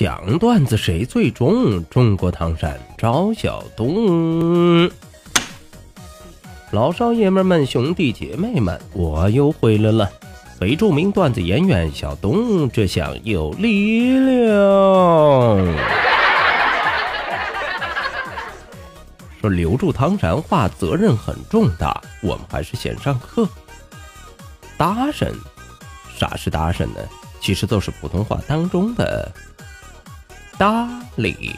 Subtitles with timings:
[0.00, 1.84] 讲段子谁最重？
[1.90, 4.90] 中国唐山赵小东，
[6.70, 10.10] 老少爷们们、兄弟姐妹们，我又回来了。
[10.58, 14.38] 非著名段子演员小东，这下有力量。
[19.42, 23.46] 说留住唐山话责任很重大，我们还是先上课。
[24.78, 25.30] 搭讪，
[26.16, 27.00] 啥是搭讪呢？
[27.38, 29.30] 其实都是普通话当中的。
[30.60, 31.56] 搭理，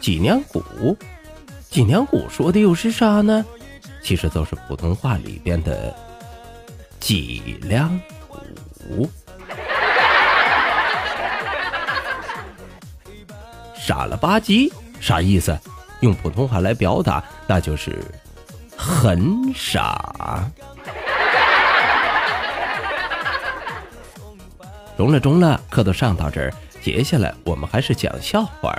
[0.00, 0.96] 脊梁骨，
[1.68, 3.44] 脊梁骨说的又是啥呢？
[4.04, 5.92] 其实都是普通话里边的
[7.00, 8.00] 脊梁
[8.78, 9.10] 骨。
[13.76, 15.58] 傻了吧唧啥意思？
[15.98, 17.98] 用普通话来表达，那就是
[18.76, 20.48] 很傻。
[24.96, 26.52] 中了中了，课都上到这儿，
[26.82, 28.74] 接下来我们还是讲笑话。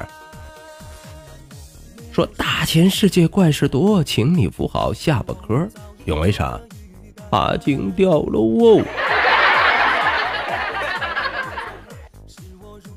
[2.12, 5.70] 说大千世界怪事多，请你扶好下巴颏，
[6.06, 6.60] 因为啥？
[7.30, 8.82] 怕惊掉了哦。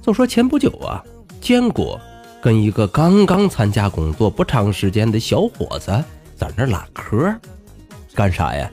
[0.00, 1.04] 就说前不久啊，
[1.42, 2.00] 建国
[2.40, 5.92] 跟一个刚刚参加工作不长时间的小伙子
[6.36, 7.36] 在那拉嗑，
[8.14, 8.70] 干啥呀？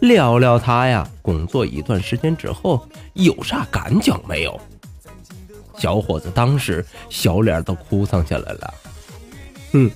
[0.00, 4.60] 聊聊他呀，工作一段时间之后有啥感想没有？
[5.76, 8.74] 小伙子当时小脸都哭丧下来了。
[9.72, 9.90] 嗯，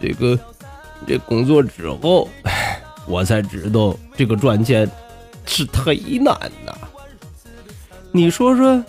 [0.00, 0.38] 这个
[1.06, 2.28] 这工作之后，
[3.06, 4.88] 我才知道这个赚钱
[5.46, 6.72] 是忒难呐。
[8.12, 8.84] 你说说，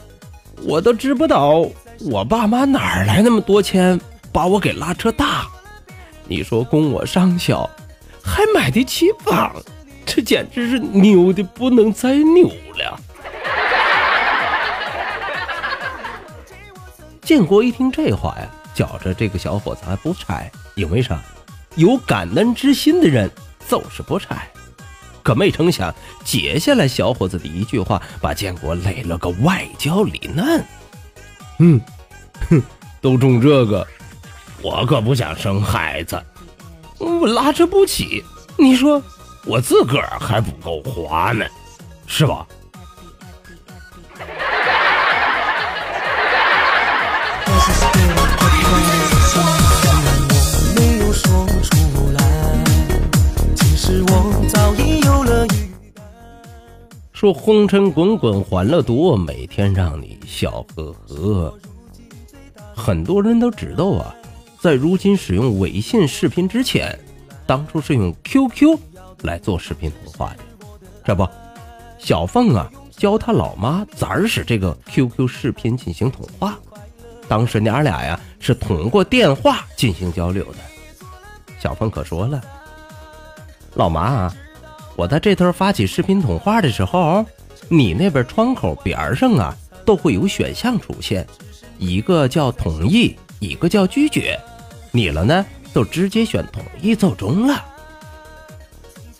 [0.63, 1.67] 我都知不道
[2.01, 3.99] 我爸妈哪来那么多钱
[4.31, 5.47] 把我给拉扯大？
[6.27, 7.69] 你说供我上小，
[8.23, 9.55] 还买得起房？
[10.15, 12.97] 这简直是牛的不能再牛了！
[17.21, 21.21] 建国一听这话呀，觉着这个小伙子还不差，因为啥？
[21.75, 23.29] 有感恩之心的人
[23.67, 24.41] 就是不差。
[25.21, 25.93] 可没成想，
[26.23, 30.63] 接下来小伙子的一句话把建国累了个外焦里嫩。
[31.59, 31.81] 嗯，
[32.49, 32.63] 哼，
[33.01, 33.85] 都中这个，
[34.61, 36.23] 我可不想生孩子，
[36.99, 38.23] 我拉扯不起。
[38.55, 39.03] 你说？
[39.45, 41.45] 我自个儿还不够花呢，
[42.07, 42.45] 是吧？
[57.13, 61.57] 说红尘滚滚，欢乐多，每天让你笑呵呵。
[62.75, 64.13] 很多人都知道啊，
[64.59, 66.99] 在如今使用微信视频之前，
[67.47, 68.77] 当初是用 QQ。
[69.25, 70.39] 来做视频通话的，
[71.03, 71.27] 这不，
[71.97, 76.57] 小凤啊教他老妈咋使这个 QQ 视频进行通话。
[77.27, 80.59] 当时娘俩呀是通过电话进行交流的。
[81.59, 82.41] 小凤可说了
[83.73, 84.35] ：“老妈啊，
[84.95, 87.25] 我在这头发起视频通话的时候，
[87.67, 91.25] 你那边窗口边上啊都会有选项出现，
[91.79, 94.39] 一个叫同意，一个叫拒绝。
[94.91, 97.65] 你了呢，都直接选同意就中了。”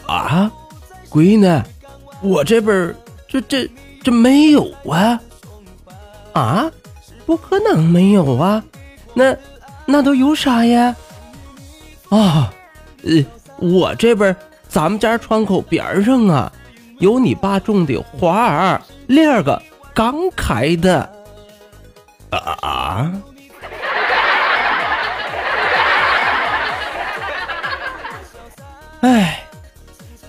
[0.07, 0.51] 啊，
[1.09, 1.63] 闺女，
[2.21, 2.95] 我这边
[3.27, 3.69] 这这
[4.03, 5.19] 这没有啊！
[6.33, 6.71] 啊，
[7.25, 8.63] 不可能没有啊！
[9.13, 9.35] 那
[9.85, 10.95] 那都有啥呀？
[12.09, 12.53] 啊，
[13.03, 13.25] 呃，
[13.57, 14.35] 我这边
[14.67, 16.51] 咱们家窗口边上啊，
[16.99, 19.61] 有你爸种的花儿，两个
[19.93, 21.09] 刚开的。
[22.29, 23.11] 啊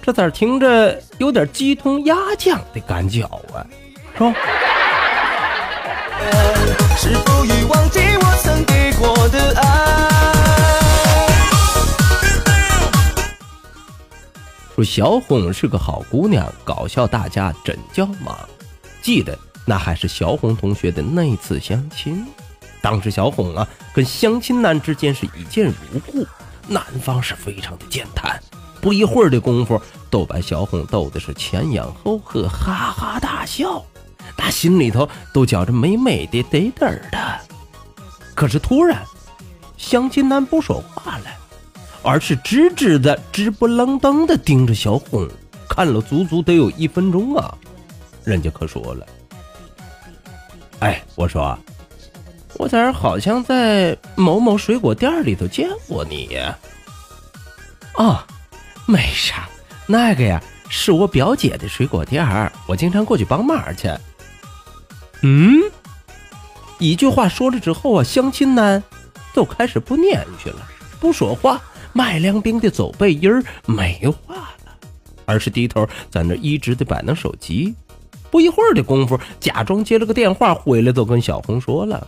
[0.06, 3.67] 这咋听着有点鸡同鸭讲的感觉啊？
[6.97, 7.26] 是吧？
[14.76, 18.38] 说小红是个好姑娘，搞笑大家真叫忙。
[19.02, 22.25] 记得那还是小红同学的那次相亲，
[22.81, 26.25] 当时小红啊跟相亲男之间是一见如故，
[26.69, 28.41] 男方是非常的健谈。
[28.81, 29.81] 不一会儿的功夫，
[30.11, 33.84] 都把小红逗的是前仰后合，哈哈大笑。
[34.38, 37.40] 那心里头都觉着美美的得得的。
[38.34, 39.02] 可是突然，
[39.76, 41.25] 相亲男不说话了，
[42.02, 45.26] 而是直直的、直不愣登的盯着小红，
[45.69, 47.55] 看了足足得有一分钟啊！
[48.25, 49.06] 人家可说了
[50.81, 51.58] ：“哎，我说，
[52.58, 56.38] 我这好像在某某水果店里头见过你。”
[57.96, 58.26] 啊，
[58.87, 59.49] 没啥，
[59.87, 60.43] 那个呀。
[60.69, 63.88] 是我表姐的水果店儿，我经常过去帮忙去。
[65.23, 65.62] 嗯，
[66.81, 68.83] 一句话说了之后啊，相亲男
[69.33, 70.69] 都开始不念去了，
[70.99, 71.62] 不说话，
[71.93, 74.35] 卖凉冰的走背音儿没话
[74.65, 74.77] 了，
[75.25, 77.73] 而是低头在那一直的摆弄手机。
[78.29, 82.05] 不一会儿的功夫，假装接了个电话，回来都跟小红说了，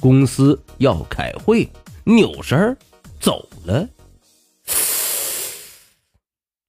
[0.00, 1.70] 公司要开会，
[2.02, 2.76] 扭身
[3.20, 3.88] 走了。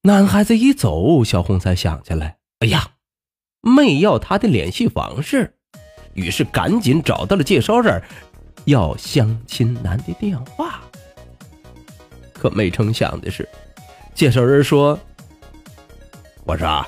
[0.04, 2.92] 男孩子一走，小红才想起来，哎呀，
[3.60, 5.56] 没要他的联系方式，
[6.14, 8.02] 于是赶紧找到了介绍人，
[8.64, 10.80] 要相亲男的电话。
[12.34, 13.48] 可没成想的是，
[14.16, 14.98] 介绍人说
[16.48, 16.86] ：“我说，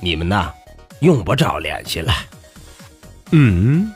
[0.00, 0.50] 你们呐，
[1.00, 2.10] 用不着联系了。”
[3.32, 3.92] 嗯，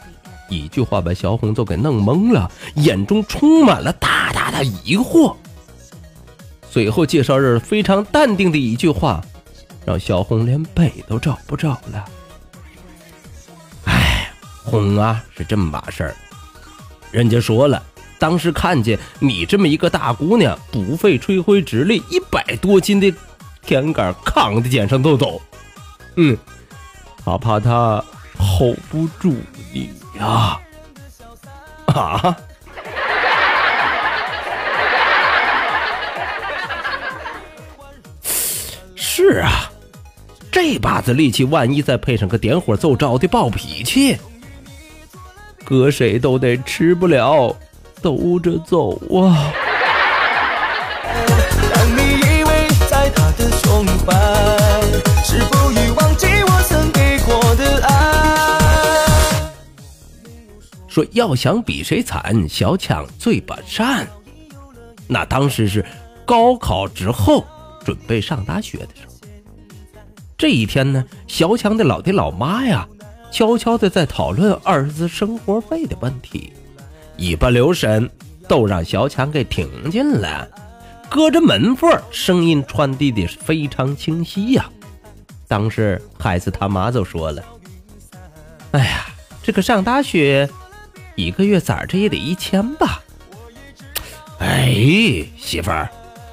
[0.51, 5.35] 一句话把小红都给弄懵了，眼中充满了大大的疑惑。
[6.75, 9.25] 最后，介绍人非常淡定的一句话，
[9.87, 12.05] 让小红连北都找不着了。
[13.85, 14.29] 哎，
[14.65, 16.17] 红啊，是这么把事儿。
[17.13, 17.81] 人家说了，
[18.19, 23.15] 当时看见你这么一个大姑娘，不费吹灰之力，一百多斤的
[23.63, 25.41] 天杆扛在肩上都走。
[26.17, 26.37] 嗯，
[27.25, 28.05] 他怕他
[28.37, 29.37] hold 不住
[29.73, 30.59] 你呀。
[31.87, 32.37] 啊？
[39.27, 39.73] 是啊，
[40.53, 44.19] 这把子力气，万一再配上个点火奏招的暴脾气，
[45.65, 47.57] 搁谁都得吃不了
[48.03, 49.51] 兜着走啊！
[60.87, 64.07] 说要想比谁惨，小强最把善。
[65.09, 65.83] 那当时是
[66.27, 67.43] 高考之后，
[67.87, 69.14] 准备上大学的时候。
[70.37, 72.87] 这一天呢，小强的老爹老妈呀，
[73.31, 76.53] 悄悄的在讨论儿子生活费的问题，
[77.17, 78.11] 一不留神
[78.49, 80.49] 都让小强给听见了。
[81.09, 84.69] 隔着门缝，声音传递的非常清晰呀。
[85.47, 87.43] 当时孩子他妈就说了
[88.73, 89.07] ：“哎呀，
[89.43, 90.49] 这个上大学，
[91.15, 93.01] 一个月咋着也得一千吧？”
[94.41, 94.75] 哎，
[95.39, 95.89] 媳妇儿，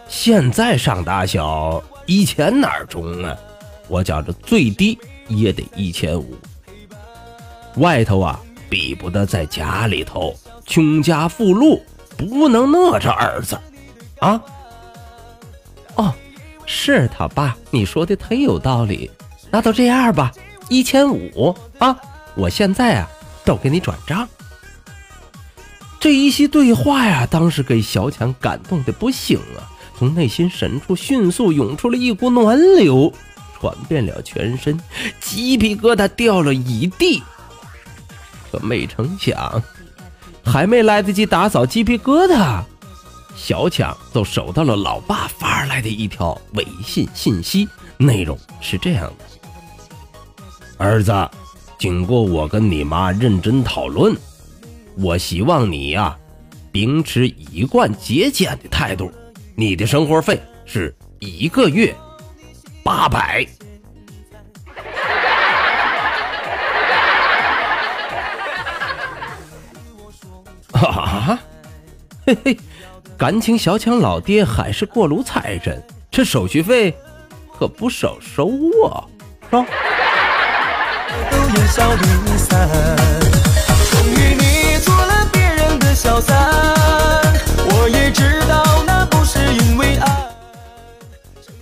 [0.08, 3.38] 现在上大小一千哪儿中啊？
[3.92, 4.98] 我觉着最低
[5.28, 6.34] 也得一千五，
[7.76, 8.40] 外头啊
[8.70, 10.34] 比不得在家里头，
[10.66, 11.82] 穷家富路
[12.16, 13.60] 不能那着儿子，
[14.22, 14.42] 啊？
[15.96, 16.14] 哦，
[16.66, 19.12] 是他爸，你说的忒有道理，
[19.52, 20.32] 那都这样吧，
[20.70, 21.94] 一千五啊，
[22.36, 23.10] 我现在啊
[23.44, 24.26] 都给你转账。
[26.00, 29.68] 这一席对话呀，当时给小强感动的不行啊，
[30.00, 33.14] 从内心深处迅速涌出了一股暖流。
[33.62, 34.76] 传遍了全身，
[35.20, 37.22] 鸡皮疙瘩掉了一地。
[38.52, 39.62] 可没成想，
[40.44, 42.64] 还没来得及打扫鸡皮疙瘩，
[43.36, 49.26] 小强就收到了老爸发来的一条微信信息，内容是这样的
[50.80, 51.14] ：“儿子，
[51.78, 54.18] 经过我跟你妈认真讨论，
[54.98, 56.18] 我希望你呀，
[56.72, 59.12] 秉持一贯节俭的态度。
[59.56, 61.96] 你的生活费是一个月。”
[62.84, 63.46] 八百
[70.74, 71.40] 啊！
[72.26, 72.58] 嘿嘿，
[73.18, 76.96] 感情小强老爹还是过路财神，这手续费
[77.58, 78.50] 可不少收
[78.86, 79.06] 啊！
[79.52, 79.66] 啊！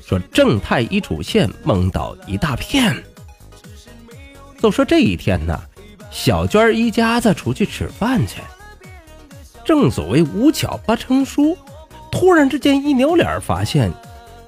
[0.10, 2.96] 说正太一出现，梦到一大片。
[4.60, 5.62] 都说这一天呢，
[6.10, 8.42] 小娟一家子出去吃饭去。
[9.64, 11.56] 正所谓无巧不成书，
[12.12, 13.94] 突然之间一扭脸，发现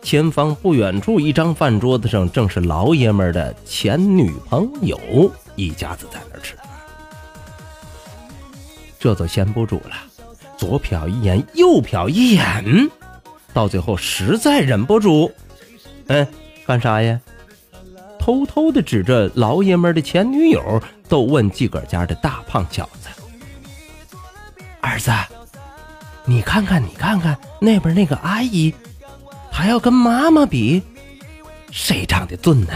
[0.01, 4.99] 前方不远处一张饭桌子上，正是老爷们的前女朋友
[5.55, 6.65] 一家子在那吃饭。
[8.99, 9.93] 这就闲不住了，
[10.57, 12.89] 左瞟一眼，右瞟一眼，
[13.53, 15.31] 到最后实在忍不住。
[16.07, 16.27] 嗯，
[16.65, 17.19] 干啥呀？
[18.19, 23.09] 偷偷的指着老爷们的前女友，都问自个儿家的大胖小子
[24.79, 25.11] ：“儿子，
[26.25, 28.71] 你看看，你看看那边那个阿姨，
[29.51, 30.83] 还要跟妈妈比，
[31.71, 32.73] 谁长得俊呢？”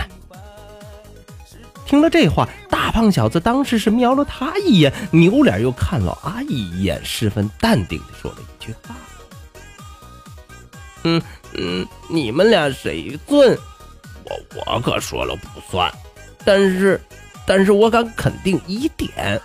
[1.86, 8.96] 听了这话，大胖小子当时是瞄了他一眼，扭脸又看了阿姨一眼，十分淡定的说了一句话
[11.05, 11.22] ：“嗯
[11.58, 13.58] 嗯，你们俩谁尊？
[14.26, 15.92] 我我可说了不算，
[16.44, 17.00] 但是，
[17.46, 19.40] 但是我敢肯定一点。”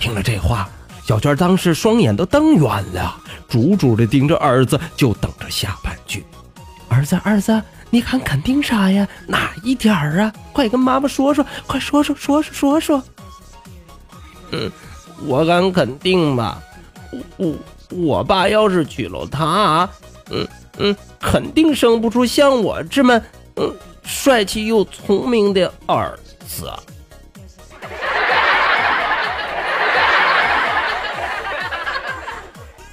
[0.00, 0.68] 听了这话，
[1.06, 3.16] 小娟当时双眼都瞪圆了，
[3.48, 6.24] 足足的盯着儿子，就等着下半句
[6.88, 7.62] ：“儿子，儿子。”
[7.94, 9.06] 你敢肯定啥呀？
[9.26, 10.32] 哪一点儿啊？
[10.54, 13.02] 快跟妈妈说说，快说说说说说说。
[14.50, 14.72] 嗯，
[15.26, 16.62] 我敢肯定吧。
[17.36, 17.54] 我
[17.90, 19.86] 我爸要是娶了她，
[20.30, 20.48] 嗯
[20.78, 23.20] 嗯，肯定生不出像我这么
[23.56, 23.74] 嗯
[24.04, 26.72] 帅气又聪明的儿子。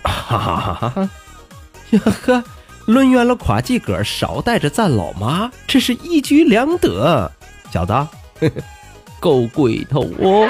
[0.03, 1.09] 哈哈哈哈哈！
[1.91, 2.43] 呀呵。
[2.85, 7.31] 抡圆了夸自个儿，少带着赞老妈，这是一举两得，
[7.71, 7.93] 小子，
[9.19, 10.49] 够鬼头哦！